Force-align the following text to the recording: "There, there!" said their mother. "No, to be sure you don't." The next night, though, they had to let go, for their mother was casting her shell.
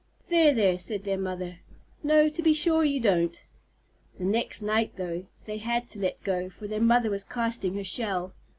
"There, 0.29 0.51
there!" 0.51 0.79
said 0.79 1.03
their 1.03 1.15
mother. 1.19 1.59
"No, 2.01 2.27
to 2.27 2.41
be 2.41 2.55
sure 2.55 2.83
you 2.83 2.99
don't." 2.99 3.39
The 4.17 4.25
next 4.25 4.63
night, 4.63 4.93
though, 4.95 5.27
they 5.45 5.59
had 5.59 5.87
to 5.89 5.99
let 5.99 6.23
go, 6.23 6.49
for 6.49 6.67
their 6.67 6.81
mother 6.81 7.11
was 7.11 7.23
casting 7.23 7.75
her 7.75 7.83
shell. 7.83 8.33